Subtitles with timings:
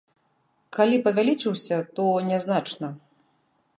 [0.77, 2.87] Калі павялічыўся, то нязначна.